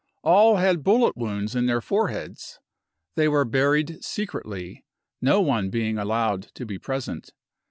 All 0.23 0.55
had 0.55 0.83
bullet 0.83 1.15
wounds 1.15 1.55
in 1.55 1.67
their 1.67 1.79
foreheads. 1.79 2.57
They 3.13 3.27
were 3.27 3.45
buried 3.45 4.03
secretly, 4.03 4.83
no 5.21 5.41
one 5.41 5.69
being 5.69 5.99
allowed 5.99 6.47
to 6.55 6.65
be 6.65 6.79
present. 6.79 7.33